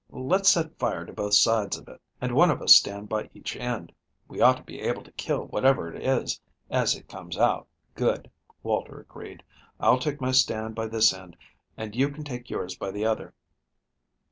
Let's 0.09 0.49
set 0.49 0.79
fire 0.79 1.05
to 1.05 1.13
both 1.13 1.35
sides 1.35 1.77
of 1.77 1.87
it, 1.87 2.01
and 2.19 2.31
one 2.33 2.49
of 2.49 2.59
us 2.59 2.73
stand 2.73 3.07
by 3.07 3.29
each 3.35 3.55
end. 3.55 3.93
We 4.27 4.41
ought 4.41 4.57
to 4.57 4.63
be 4.63 4.81
able 4.81 5.03
to 5.03 5.11
kill 5.11 5.45
whatever 5.45 5.93
it 5.93 6.01
is 6.01 6.41
as 6.71 6.95
it 6.95 7.07
comes 7.07 7.37
out." 7.37 7.67
"Good," 7.93 8.31
Walter 8.63 8.99
agreed. 9.01 9.43
"I'll 9.79 9.99
take 9.99 10.19
my 10.19 10.31
stand 10.31 10.73
by 10.73 10.87
this 10.87 11.13
end, 11.13 11.37
and 11.77 11.95
you 11.95 12.09
can 12.09 12.23
take 12.23 12.49
yours 12.49 12.75
by 12.75 12.89
the 12.89 13.05
other." 13.05 13.35